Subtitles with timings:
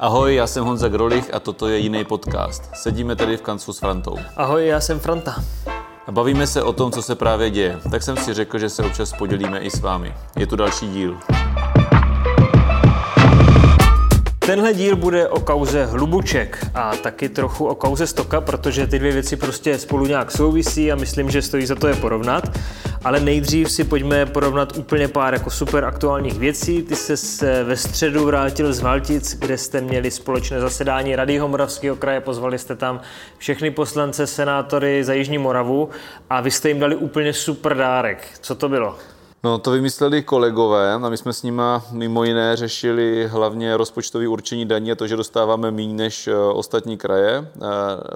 [0.00, 2.70] Ahoj, já jsem Honza Grolich a toto je jiný podcast.
[2.74, 4.16] Sedíme tady v kanclu s Frantou.
[4.36, 5.34] Ahoj, já jsem Franta.
[6.06, 7.80] A bavíme se o tom, co se právě děje.
[7.90, 10.14] Tak jsem si řekl, že se občas podělíme i s vámi.
[10.36, 11.16] Je tu další díl.
[14.50, 19.12] Tenhle díl bude o kauze Hlubuček a taky trochu o kauze Stoka, protože ty dvě
[19.12, 22.58] věci prostě spolu nějak souvisí a myslím, že stojí za to je porovnat.
[23.04, 26.82] Ale nejdřív si pojďme porovnat úplně pár jako super aktuálních věcí.
[26.82, 32.20] Ty se ve středu vrátil z Valtic, kde jste měli společné zasedání Rady Moravského kraje,
[32.20, 33.00] pozvali jste tam
[33.38, 35.88] všechny poslance, senátory za Jižní Moravu
[36.30, 38.28] a vy jste jim dali úplně super dárek.
[38.40, 38.98] Co to bylo?
[39.42, 44.66] No to vymysleli kolegové a my jsme s nima mimo jiné řešili hlavně rozpočtové určení
[44.66, 47.58] daní a to, že dostáváme méně než eh, ostatní kraje eh,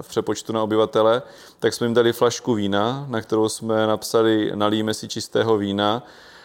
[0.02, 1.22] v přepočtu na obyvatele,
[1.58, 6.02] tak jsme jim dali flašku vína, na kterou jsme napsali nalíme si čistého vína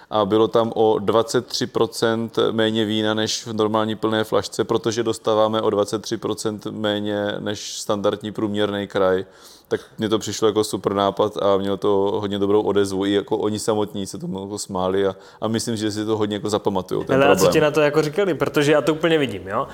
[0.10, 5.70] a bylo tam o 23% méně vína než v normální plné flašce, protože dostáváme o
[5.70, 9.26] 23% méně než standardní průměrný kraj
[9.70, 11.90] tak mně to přišlo jako super nápad a mělo to
[12.20, 13.06] hodně dobrou odezvu.
[13.06, 16.36] I jako oni samotní se tomu jako smáli a, a myslím, že si to hodně
[16.36, 17.06] jako zapamatují.
[17.08, 18.34] Ale a co ti na to jako říkali?
[18.34, 19.68] Protože já to úplně vidím, jo?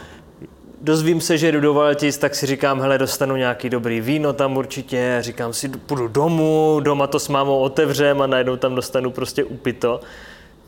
[0.82, 4.58] dozvím se, že jdu do Valtic, tak si říkám, hele, dostanu nějaký dobrý víno tam
[4.58, 9.44] určitě, říkám si, půjdu domů, doma to s mámou otevřem a najednou tam dostanu prostě
[9.44, 10.00] upito.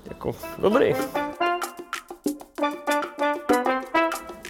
[0.10, 0.96] Jako, dobrý.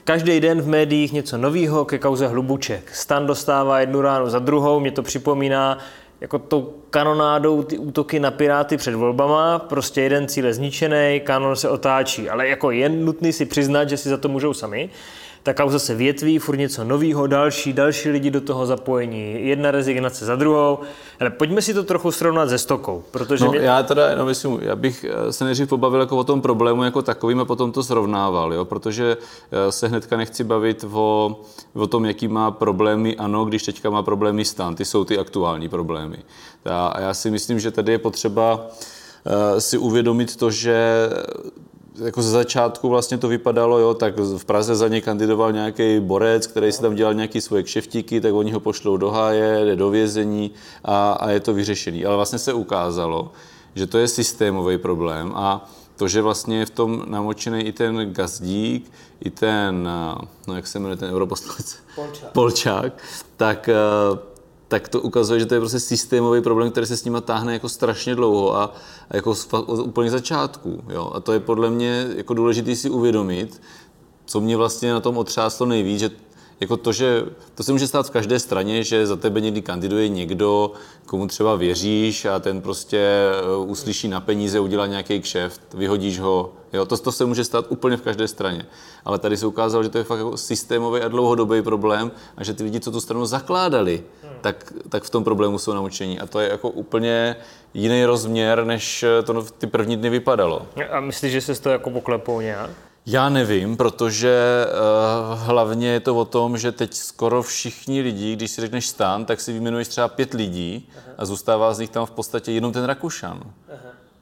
[0.03, 2.95] Každý den v médiích něco nového ke kauze Hlubuček.
[2.95, 5.77] Stan dostává jednu ránu za druhou, mě to připomíná
[6.21, 11.55] jako tou kanonádou ty útoky na Piráty před volbama, prostě jeden cíl je zničený, kanon
[11.55, 14.89] se otáčí, ale jako je nutný si přiznat, že si za to můžou sami
[15.47, 20.25] ta kauza se větví, furt něco nového, další, další lidi do toho zapojení, jedna rezignace
[20.25, 20.79] za druhou.
[21.19, 23.45] Ale pojďme si to trochu srovnat se Stokou, protože...
[23.45, 23.59] No, mě...
[23.59, 27.01] já teda, no myslím, já bych eh, se nejdřív pobavil jako o tom problému jako
[27.01, 28.65] takovým a potom to srovnával, jo?
[28.65, 29.17] protože
[29.51, 31.39] eh, se hnedka nechci bavit o,
[31.73, 35.69] o tom, jaký má problémy ano, když teďka má problémy stan, ty jsou ty aktuální
[35.69, 36.17] problémy.
[36.65, 38.67] A já si myslím, že tady je potřeba
[39.25, 41.09] eh, si uvědomit to, že
[42.05, 46.47] jako ze začátku vlastně to vypadalo, jo, tak v Praze za ně kandidoval nějaký borec,
[46.47, 49.89] který si tam dělal nějaký svoje kšeftíky, tak oni ho pošlou do háje, jde do
[49.89, 50.51] vězení
[50.83, 52.05] a, a je to vyřešený.
[52.05, 53.31] Ale vlastně se ukázalo,
[53.75, 58.13] že to je systémový problém a to, že vlastně je v tom namočený i ten
[58.13, 58.91] gazdík,
[59.25, 59.89] i ten,
[60.47, 61.75] no jak se jmenuje ten europoslanec?
[61.95, 62.31] Polčák.
[62.31, 62.93] Polčák,
[63.37, 63.69] tak
[64.67, 67.69] tak to ukazuje, že to je prostě systémový problém, který se s nima táhne jako
[67.69, 68.73] strašně dlouho a,
[69.09, 70.83] a jako od úplně začátku.
[70.89, 71.11] Jo?
[71.13, 73.61] A to je podle mě jako důležité si uvědomit,
[74.25, 76.09] co mě vlastně na tom otřáslo nejvíc, že
[76.59, 77.23] jako to, že
[77.55, 80.71] to se může stát v každé straně, že za tebe někdy kandiduje někdo,
[81.05, 86.53] komu třeba věříš a ten prostě eh, uslyší na peníze, udělá nějaký kšeft, vyhodíš ho.
[86.73, 88.65] Jo, to, to se může stát úplně v každé straně.
[89.05, 92.53] Ale tady se ukázalo, že to je fakt jako systémový a dlouhodobý problém a že
[92.53, 94.33] ty lidi, co tu stranu zakládali, hmm.
[94.41, 96.19] tak, tak v tom problému jsou naučení.
[96.19, 97.35] A to je jako úplně
[97.73, 100.67] jiný rozměr, než to ty první dny vypadalo.
[100.91, 102.69] A myslíš, že se z toho jako poklepou nějak?
[103.09, 108.51] Já nevím, protože uh, hlavně je to o tom, že teď skoro všichni lidi, když
[108.51, 111.15] si řekneš stan, tak si vyjmenuješ třeba pět lidí Aha.
[111.17, 113.41] a zůstává z nich tam v podstatě jenom ten Rakušan.
[113.73, 113.79] Aha.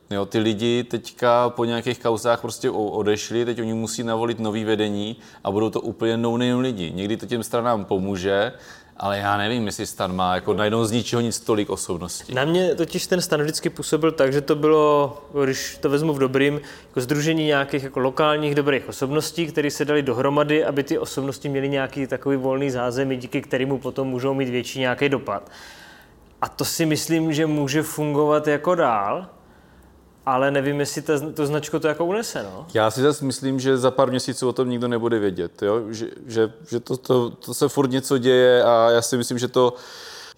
[0.09, 5.15] Jo, ty lidi teďka po nějakých kauzách prostě odešli, teď oni musí navolit nový vedení
[5.43, 6.91] a budou to úplně no lidi.
[6.91, 8.53] Někdy to těm stranám pomůže,
[8.97, 12.33] ale já nevím, jestli stan má jako najednou z ničeho nic tolik osobností.
[12.33, 16.19] Na mě totiž ten stan vždycky působil tak, že to bylo, když to vezmu v
[16.19, 21.49] dobrým, jako združení nějakých jako lokálních dobrých osobností, které se dali dohromady, aby ty osobnosti
[21.49, 25.51] měly nějaký takový volný zázemí, díky kterému potom můžou mít větší nějaký dopad.
[26.41, 29.27] A to si myslím, že může fungovat jako dál,
[30.25, 32.65] ale nevím, jestli ta, to značko to jako unese, no.
[32.73, 35.81] Já si zase myslím, že za pár měsíců o tom nikdo nebude vědět, jo?
[35.89, 39.47] že, že, že to, to, to, se furt něco děje a já si myslím, že
[39.47, 39.73] to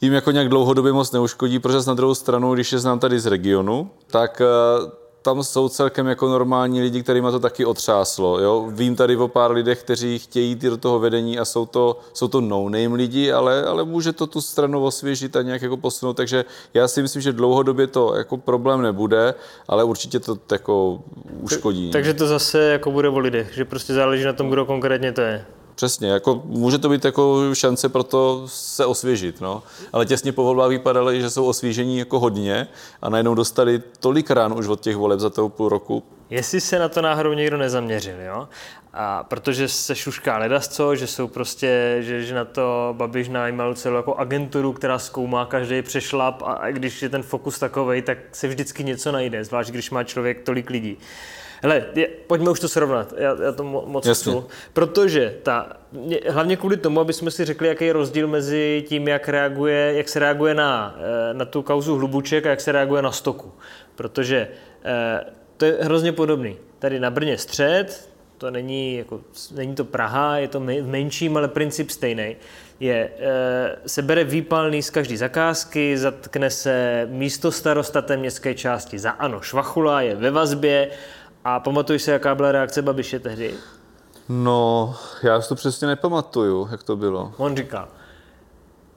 [0.01, 3.25] jim jako nějak dlouhodobě moc neuškodí, protože na druhou stranu, když je znám tady z
[3.25, 4.91] regionu, tak eh,
[5.27, 8.39] tam jsou celkem jako normální lidi, kterým to taky otřáslo.
[8.39, 8.67] Jo?
[8.69, 12.27] Vím tady o pár lidech, kteří chtějí jít do toho vedení a jsou to, jsou
[12.27, 16.13] to no-name lidi, ale, ale může to tu stranu osvěžit a nějak jako posunout.
[16.13, 19.33] Takže já si myslím, že dlouhodobě to jako problém nebude,
[19.67, 20.99] ale určitě to jako
[21.41, 21.91] uškodí.
[21.91, 25.21] Takže to zase jako bude o lidech, že prostě záleží na tom, kdo konkrétně to
[25.21, 25.45] je.
[25.77, 29.63] Přesně, jako může to být jako šance pro to se osvěžit, no.
[29.93, 32.67] Ale těsně po volbách vypadaly, že jsou osvěžení jako hodně
[33.01, 36.03] a najednou dostali tolik rán už od těch voleb za toho půl roku.
[36.29, 38.47] Jestli se na to náhodou někdo nezaměřil, jo?
[38.93, 43.95] A protože se šušká ledasco, že jsou prostě, že, že na to Babiš najímal celou
[43.95, 48.83] jako agenturu, která zkoumá každý přešlap a když je ten fokus takový, tak se vždycky
[48.83, 50.97] něco najde, zvlášť když má člověk tolik lidí.
[51.61, 54.31] Hele, je, pojďme už to srovnat, já, já to mo, moc Jasně.
[54.31, 54.41] chci,
[54.73, 55.77] protože ta,
[56.29, 60.09] hlavně kvůli tomu, aby jsme si řekli, jaký je rozdíl mezi tím, jak, reaguje, jak
[60.09, 63.51] se reaguje na, eh, na tu kauzu Hlubuček a jak se reaguje na stoku.
[63.95, 64.47] Protože
[64.85, 65.23] eh,
[65.57, 66.57] to je hrozně podobný.
[66.79, 69.21] Tady na Brně střed, to není, jako,
[69.51, 72.35] není to Praha, je to men- menším, ale princip stejný.
[72.79, 78.99] Je, e, se bere výpalný z každé zakázky, zatkne se místo starosta té městské části
[78.99, 80.89] za ano, Švachula je ve vazbě
[81.47, 83.53] a pamatuješ se, jaká byla reakce Babiše tehdy?
[84.29, 87.33] No, já si to přesně nepamatuju, jak to bylo.
[87.37, 87.87] On říkal,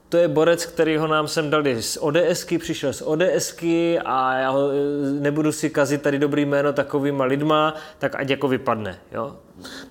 [0.08, 4.50] to je borec, který ho nám sem dali z ODSky, přišel z ODSky a já
[4.50, 4.74] ho, e,
[5.20, 8.98] nebudu si kazit tady dobrý jméno takovýma lidma, tak ať jako vypadne.
[9.12, 9.36] Jo?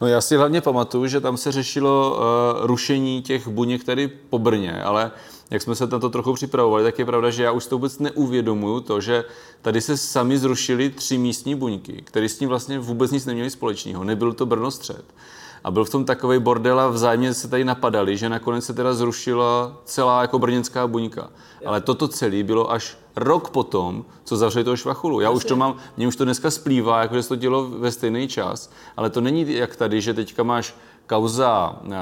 [0.01, 4.39] No já si hlavně pamatuju, že tam se řešilo uh, rušení těch buněk tady po
[4.39, 5.11] Brně, ale
[5.49, 7.99] jak jsme se na to trochu připravovali, tak je pravda, že já už to vůbec
[7.99, 9.25] neuvědomuju to, že
[9.61, 14.03] tady se sami zrušili tři místní buňky, které s tím vlastně vůbec nic neměly společného.
[14.03, 15.05] Nebyl to Brno střed.
[15.63, 18.93] A byl v tom takový bordel a vzájemně se tady napadali, že nakonec se teda
[18.93, 21.29] zrušila celá jako brněnská buňka.
[21.65, 25.19] Ale toto celé bylo až rok potom, co zavřeli toho švachulu.
[25.19, 27.91] Já už to mám, mě už to dneska splývá, jako že se to dělo ve
[27.91, 30.75] stejný čas, ale to není jak tady, že teďka máš
[31.09, 31.95] kauza, eh,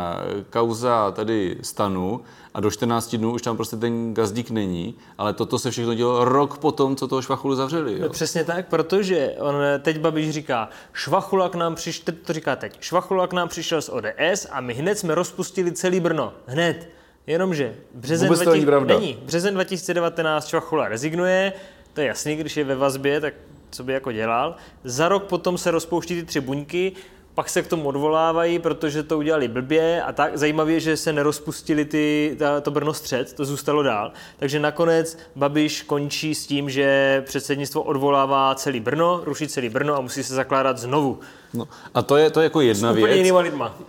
[0.50, 2.22] kauza tady stanu
[2.54, 6.26] a do 14 dnů už tam prostě ten gazdík není, ale toto se všechno dělo
[6.26, 7.94] rok potom, co toho švachulu zavřeli.
[7.94, 8.00] Jo?
[8.02, 12.78] No přesně tak, protože on teď Babiš říká, Švachula k nám přišel, to říká teď,
[12.80, 16.34] Švachula k nám přišel z ODS a my hned jsme rozpustili celý Brno.
[16.46, 16.90] Hned.
[17.28, 18.96] Jenomže březen, Vůbec to není pravda.
[18.96, 19.20] není.
[19.26, 21.54] březen 2019 Švachula rezignuje,
[21.94, 23.34] to je jasný, když je ve vazbě, tak
[23.72, 24.56] co by jako dělal.
[24.84, 26.92] Za rok potom se rozpouští ty tři buňky,
[27.38, 30.38] pak se k tomu odvolávají, protože to udělali blbě a tak.
[30.38, 34.12] Zajímavé je, že se nerozpustili ty, ta, to Brno střed, to zůstalo dál.
[34.40, 40.02] Takže nakonec Babiš končí s tím, že předsednictvo odvolává celý Brno, ruší celý Brno a
[40.02, 41.20] musí se zakládat znovu.
[41.54, 43.06] No, a to je, to je jako jedna věc.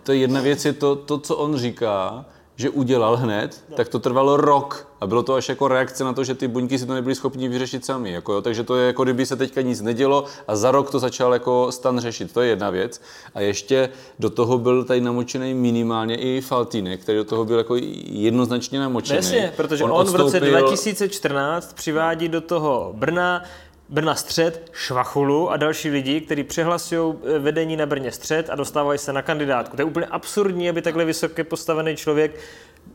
[0.03, 2.25] To je jedna věc, je to, to, co on říká,
[2.59, 3.77] že udělal hned, no.
[3.77, 4.89] tak to trvalo rok.
[5.01, 7.49] A bylo to až jako reakce na to, že ty buňky si to nebyli schopni
[7.49, 8.13] vyřešit sami.
[8.13, 8.43] Jako jo.
[8.43, 11.73] Takže to je jako kdyby se teďka nic nedělo a za rok to začal jako
[11.73, 12.33] stan řešit.
[12.33, 13.01] To je jedna věc.
[13.35, 13.89] A ještě
[14.19, 17.77] do toho byl tady namočený minimálně i Faltýnek, který do toho byl jako
[18.07, 19.17] jednoznačně namočený.
[19.17, 23.43] Jasně, protože on, on v roce 2014 přivádí do toho Brna
[23.89, 29.13] Brna střed, Švachulu a další lidi, kteří přehlasují vedení na Brně střed a dostávají se
[29.13, 29.77] na kandidátku.
[29.77, 32.41] To je úplně absurdní, aby takhle vysoké postavený člověk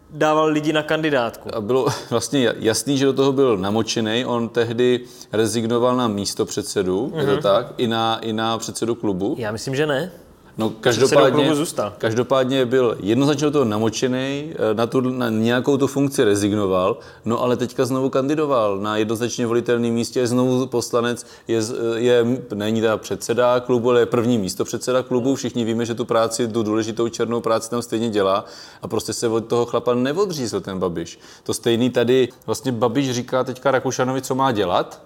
[0.10, 1.56] dával lidi na kandidátku.
[1.56, 4.26] A bylo vlastně jasný, že do toho byl namočený.
[4.26, 5.00] On tehdy
[5.32, 7.20] rezignoval na místo předsedu, mm-hmm.
[7.20, 9.36] je to tak, i na, i na předsedu klubu.
[9.38, 10.12] Já myslím, že ne.
[10.58, 11.52] No každopádně,
[11.98, 17.86] každopádně byl jednoznačně toho namočený, na, tu, na nějakou tu funkci rezignoval, no ale teďka
[17.86, 21.62] znovu kandidoval na jednoznačně volitelném místě, je znovu poslanec, je,
[21.96, 26.06] je, není teda předseda klubu, ale je první místo předseda klubu, všichni víme, že tu
[26.06, 28.46] práci, tu důležitou černou práci tam stejně dělá
[28.82, 31.20] a prostě se od toho chlapa neodřízl ten Babiš.
[31.44, 35.02] To stejný tady, vlastně Babiš říká teďka Rakušanovi, co má dělat,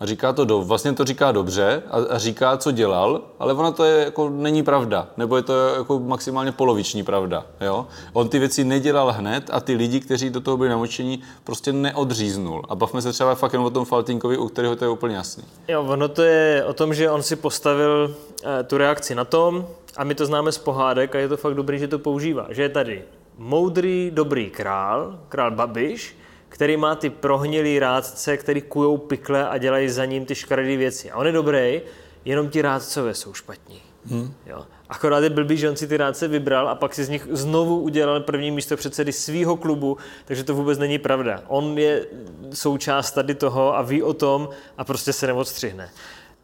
[0.00, 3.70] a říká to, do, vlastně to říká dobře a, a říká, co dělal, ale ona
[3.70, 7.46] to je, jako není pravda, nebo je to jako maximálně poloviční pravda.
[7.60, 7.86] Jo?
[8.12, 12.62] On ty věci nedělal hned a ty lidi, kteří do toho byli namočení, prostě neodříznul.
[12.68, 15.44] A bavme se třeba fakt jenom o tom Faltinkovi, u kterého to je úplně jasný.
[15.68, 18.14] Jo, ono to je o tom, že on si postavil
[18.44, 19.66] eh, tu reakci na tom
[19.96, 22.46] a my to známe z pohádek a je to fakt dobrý, že to používá.
[22.50, 23.02] Že je tady
[23.38, 26.16] moudrý, dobrý král, král Babiš,
[26.52, 31.10] který má ty prohnilý rádce, který kujou pikle a dělají za ním ty škaredý věci.
[31.10, 31.82] A on je dobrý,
[32.24, 33.82] jenom ti rádcové jsou špatní.
[34.06, 34.34] Hmm.
[34.46, 34.66] Jo.
[34.88, 37.80] Akorát je blbý, že on si ty rádce vybral a pak si z nich znovu
[37.80, 41.42] udělal první místo předsedy svého klubu, takže to vůbec není pravda.
[41.48, 42.06] On je
[42.54, 45.90] součást tady toho a ví o tom a prostě se neodstřihne.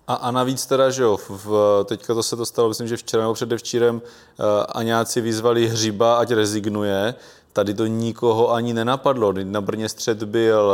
[0.06, 3.22] A, a navíc teda, že jo, v, teďka to se to stalo, myslím, že včera
[3.22, 7.14] nebo předevčírem uh, Aňáci vyzvali Hřiba, ať rezignuje,
[7.58, 9.34] tady to nikoho ani nenapadlo.
[9.42, 10.72] Na Brně střed byl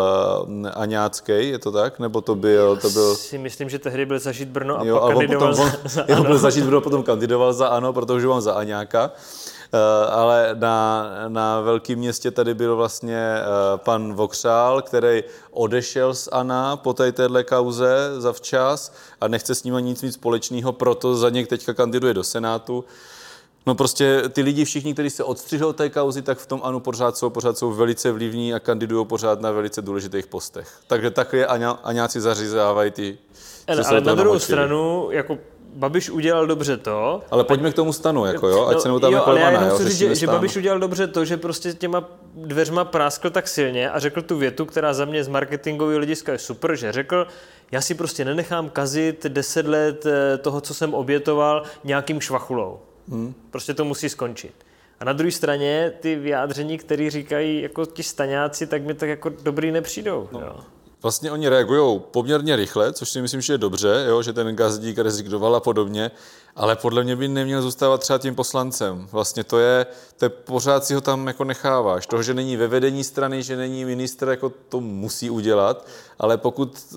[0.74, 1.98] Aňácký, je to tak?
[1.98, 2.76] Nebo to byl...
[2.76, 3.16] To byl...
[3.16, 6.04] si myslím, že tehdy byl zažít Brno a jo, pak a kandidoval potom, za, za
[6.08, 9.10] jo, byl zažít Brno, potom kandidoval za ANO, protože mám za Aňáka.
[9.74, 9.80] Uh,
[10.12, 16.76] ale na, na velkém městě tady byl vlastně uh, pan Vokřál, který odešel z ANA
[16.76, 21.30] po té téhle kauze za včas a nechce s ním nic mít společného, proto za
[21.30, 22.84] něk teďka kandiduje do Senátu.
[23.66, 27.16] No prostě ty lidi všichni, kteří se odstřihou té kauzy, tak v tom ano pořád
[27.16, 30.68] jsou, pořád jsou velice vlivní a kandidují pořád na velice důležitých postech.
[30.87, 33.18] Takže takhle Aňa, Aňáci zařizávají ty,
[33.68, 35.38] ale, ale na druhou stranu, jako
[35.76, 37.23] Babiš udělal dobře to.
[37.30, 39.68] Ale pojďme k tomu stanu, jako jo, ať no, se neutáme jo, ale já jenom
[39.68, 40.26] jo, chci říct, že, že.
[40.26, 42.04] Babiš udělal dobře to, že prostě těma
[42.35, 46.38] dveřma práskl tak silně a řekl tu větu, která za mě z marketingového hlediska je
[46.38, 47.26] super, že řekl,
[47.73, 52.78] já si prostě nenechám kazit deset let eh, toho, co jsem obětoval, nějakým švachulou.
[53.08, 53.34] Hmm.
[53.50, 54.54] Prostě to musí skončit.
[55.00, 59.28] A na druhé straně ty vyjádření, které říkají jako ti staňáci, tak mi tak jako
[59.42, 60.28] dobrý nepřijdou.
[60.32, 60.40] No.
[60.40, 60.61] Jo.
[61.02, 64.99] Vlastně oni reagují poměrně rychle, což si myslím, že je dobře, jo, že ten gazdík
[64.99, 66.11] rezignoval a podobně,
[66.56, 69.08] ale podle mě by neměl zůstávat třeba tím poslancem.
[69.12, 72.06] Vlastně to je, to je pořád si ho tam jako necháváš.
[72.06, 75.87] Toho, že není ve vedení strany, že není ministr, jako to musí udělat,
[76.18, 76.96] ale pokud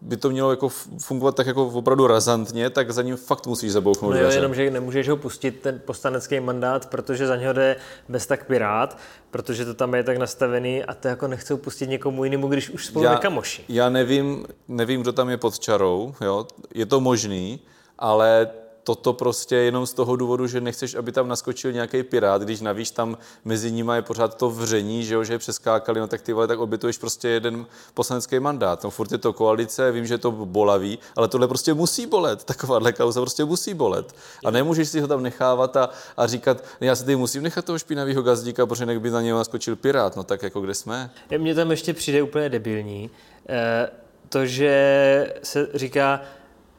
[0.00, 4.14] by to mělo jako fungovat tak jako opravdu razantně, tak za ním fakt musíš zabouchnout
[4.14, 7.76] No jo, jenom, že nemůžeš ho pustit, ten poslanecký mandát, protože za něho jde
[8.08, 8.98] bez tak pirát,
[9.30, 12.86] protože to tam je tak nastavený a to jako nechcou pustit někomu jinému, když už
[12.86, 13.64] spolu nekamoši.
[13.68, 16.46] Já nevím, nevím, kdo tam je pod čarou, jo?
[16.74, 17.60] je to možný,
[17.98, 18.48] ale
[18.88, 22.90] toto prostě jenom z toho důvodu, že nechceš, aby tam naskočil nějaký pirát, když navíc
[22.90, 26.32] tam mezi nimi je pořád to vření, že, jo, že je přeskákali, no tak ty
[26.32, 28.84] vole, tak obětuješ prostě jeden poslanecký mandát.
[28.84, 32.44] No furt je to koalice, vím, že to bolavý, ale tohle prostě musí bolet.
[32.44, 34.14] Takováhle kauza prostě musí bolet.
[34.44, 37.78] A nemůžeš si ho tam nechávat a, a říkat, já si tady musím nechat toho
[37.78, 40.16] špinavého gazdíka, protože jinak by na něho naskočil pirát.
[40.16, 41.10] No tak jako kde jsme?
[41.38, 43.10] Mně tam ještě přijde úplně debilní.
[43.48, 43.90] Eh,
[44.28, 46.20] to, že se říká,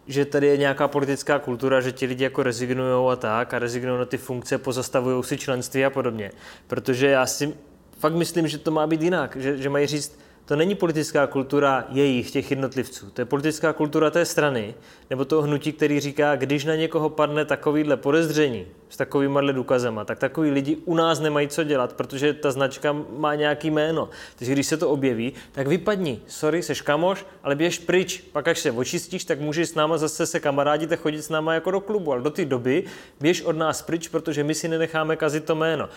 [0.09, 3.99] že tady je nějaká politická kultura, že ti lidi jako rezignují a tak a rezignují
[3.99, 6.31] na ty funkce, pozastavují si členství a podobně.
[6.67, 7.53] Protože já si
[7.99, 11.85] fakt myslím, že to má být jinak, že, že mají říct, to není politická kultura
[11.89, 13.09] jejich, těch jednotlivců.
[13.11, 14.75] To je politická kultura té strany,
[15.09, 20.19] nebo toho hnutí, který říká, když na někoho padne takovýhle podezření s takovýmhle důkazama, tak
[20.19, 24.09] takový lidi u nás nemají co dělat, protože ta značka má nějaký jméno.
[24.35, 26.19] Takže když se to objeví, tak vypadni.
[26.27, 28.23] Sorry, seš kamoš, ale běž pryč.
[28.31, 31.53] Pak až se očistíš, tak můžeš s náma zase se kamarádit a chodit s náma
[31.53, 32.11] jako do klubu.
[32.11, 32.83] Ale do té doby
[33.19, 35.89] běž od nás pryč, protože my si nenecháme kazit to jméno.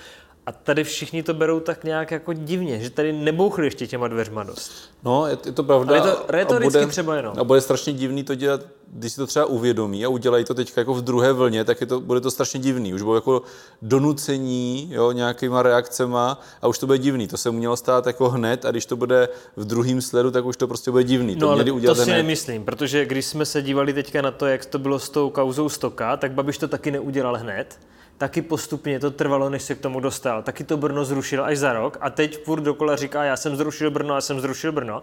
[0.47, 4.43] A tady všichni to berou tak nějak jako divně, že tady nebouchli ještě těma dveřma
[4.43, 4.73] dost.
[5.05, 5.99] No, je, je to pravda.
[5.99, 7.35] Ale je to retoricky bude, třeba jenom.
[7.39, 8.61] A bude strašně divný to dělat,
[8.93, 11.87] když si to třeba uvědomí a udělají to teď jako v druhé vlně, tak je
[11.87, 12.95] to, bude to strašně divný.
[12.95, 13.43] Už bylo jako
[13.83, 17.29] donucení jo, nějakýma reakcema a už to bude divný.
[17.29, 20.57] To se mělo stát jako hned a když to bude v druhém sledu, tak už
[20.57, 21.35] to prostě bude divný.
[21.35, 22.17] No, to, ale udělat to si hned.
[22.17, 25.69] nemyslím, protože když jsme se dívali teďka na to, jak to bylo s tou kauzou
[25.69, 27.79] Stoka, tak Babiš to taky neudělal hned
[28.23, 30.43] taky postupně to trvalo, než se k tomu dostal.
[30.43, 33.91] Taky to Brno zrušil až za rok a teď furt dokola říká, já jsem zrušil
[33.91, 35.03] Brno, já jsem zrušil Brno.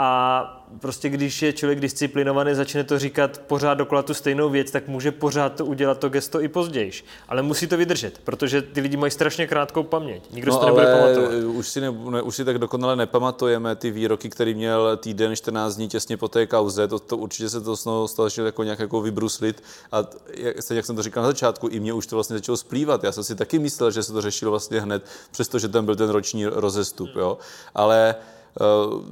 [0.00, 4.88] A prostě když je člověk disciplinovaný, začne to říkat pořád dokola tu stejnou věc, tak
[4.88, 6.92] může pořád to udělat to gesto i později.
[7.28, 10.30] Ale musí to vydržet, protože ty lidi mají strašně krátkou paměť.
[10.30, 11.32] Nikdo no, si to nebude pamatovat.
[11.44, 15.76] Už si, ne, ne, už si tak dokonale nepamatujeme ty výroky, který měl týden, 14
[15.76, 16.88] dní těsně po té kauze.
[16.88, 19.62] To, to určitě se to snažil jako nějak jako vybruslit.
[19.92, 23.04] A jak, jak jsem to říkal na začátku, i mě už to vlastně začalo splývat.
[23.04, 26.10] Já jsem si taky myslel, že se to řešilo vlastně hned, přestože tam byl ten
[26.10, 27.10] roční rozestup.
[27.16, 27.38] Jo?
[27.74, 28.14] Ale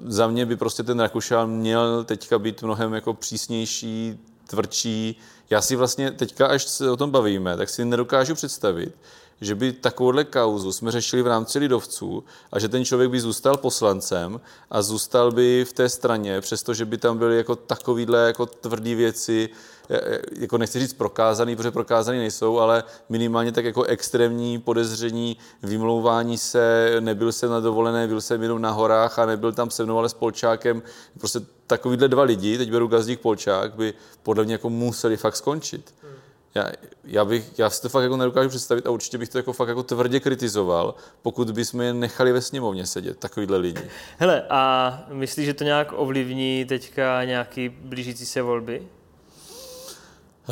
[0.05, 5.19] za mě by prostě ten Rakušan měl teďka být mnohem jako přísnější, tvrdší.
[5.50, 8.95] Já si vlastně teďka, až se o tom bavíme, tak si nedokážu představit,
[9.40, 13.57] že by takovouhle kauzu jsme řešili v rámci lidovců a že ten člověk by zůstal
[13.57, 14.40] poslancem
[14.71, 19.49] a zůstal by v té straně, přestože by tam byly jako takovýhle jako tvrdý věci,
[20.33, 26.97] jako nechci říct prokázaný, protože prokázaný nejsou, ale minimálně tak jako extrémní podezření, vymlouvání se,
[27.00, 30.09] nebyl jsem na dovolené, byl jsem jenom na horách a nebyl tam se mnou, ale
[30.09, 30.83] s Polčákem.
[31.19, 35.95] Prostě takovýhle dva lidi, teď beru Gazdík Polčák, by podle mě jako museli fakt skončit.
[36.57, 36.71] Já,
[37.05, 39.69] já, bych, já si to fakt jako nedokážu představit a určitě bych to jako fakt
[39.69, 43.91] jako tvrdě kritizoval, pokud bychom je nechali ve sněmovně sedět, takovýhle lidi.
[44.19, 48.89] Hele, a myslíš, že to nějak ovlivní teďka nějaký blížící se volby?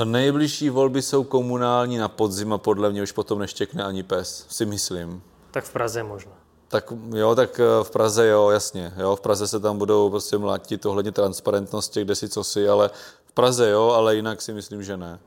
[0.05, 4.67] Nejbližší volby jsou komunální na podzim a podle mě už potom neštěkne ani pes, si
[4.67, 5.23] myslím.
[5.51, 6.33] Tak v Praze možná.
[6.69, 8.93] Tak jo, tak v Praze jo, jasně.
[8.97, 12.91] Jo, v Praze se tam budou prostě mlátit ohledně transparentnosti, kde si co si, ale
[13.35, 15.19] Praze jo, ale jinak si myslím, že ne.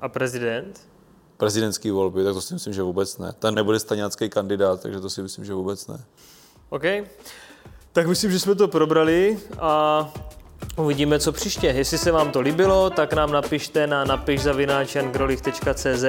[0.00, 0.80] A prezident?
[1.36, 3.32] Prezidentský volby, tak to si myslím, že vůbec ne.
[3.38, 6.04] Ten nebude staňácký kandidát, takže to si myslím, že vůbec ne.
[6.68, 6.82] OK.
[7.92, 10.12] Tak myslím, že jsme to probrali a
[10.76, 11.66] Uvidíme, co příště.
[11.66, 16.04] Jestli se vám to líbilo, tak nám napište na napišzavináčangrolich.cz.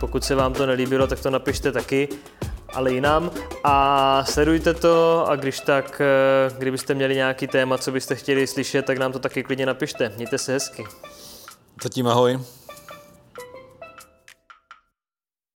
[0.00, 2.08] Pokud se vám to nelíbilo, tak to napište taky,
[2.74, 3.30] ale jinam.
[3.64, 6.02] A sledujte to a když tak,
[6.58, 10.12] kdybyste měli nějaký téma, co byste chtěli slyšet, tak nám to taky klidně napište.
[10.16, 10.84] Mějte se hezky.
[11.82, 12.38] Zatím ahoj.